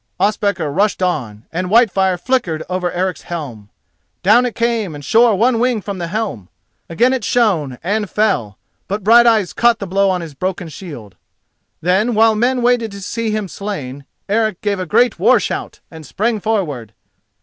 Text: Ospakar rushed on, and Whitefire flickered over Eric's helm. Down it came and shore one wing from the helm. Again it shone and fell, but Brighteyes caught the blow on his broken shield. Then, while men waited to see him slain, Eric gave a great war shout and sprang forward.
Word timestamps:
Ospakar 0.19 0.71
rushed 0.71 1.03
on, 1.03 1.45
and 1.51 1.67
Whitefire 1.69 2.17
flickered 2.17 2.63
over 2.67 2.91
Eric's 2.91 3.21
helm. 3.21 3.69
Down 4.23 4.47
it 4.47 4.55
came 4.55 4.95
and 4.95 5.05
shore 5.05 5.35
one 5.35 5.59
wing 5.59 5.79
from 5.79 5.99
the 5.99 6.07
helm. 6.07 6.49
Again 6.89 7.13
it 7.13 7.23
shone 7.23 7.77
and 7.83 8.09
fell, 8.09 8.57
but 8.87 9.03
Brighteyes 9.03 9.53
caught 9.53 9.77
the 9.77 9.85
blow 9.85 10.09
on 10.09 10.21
his 10.21 10.33
broken 10.33 10.69
shield. 10.69 11.17
Then, 11.81 12.15
while 12.15 12.33
men 12.33 12.63
waited 12.63 12.89
to 12.93 13.01
see 13.03 13.29
him 13.29 13.47
slain, 13.47 14.05
Eric 14.27 14.59
gave 14.61 14.79
a 14.79 14.87
great 14.87 15.19
war 15.19 15.39
shout 15.39 15.81
and 15.91 16.03
sprang 16.03 16.39
forward. 16.39 16.93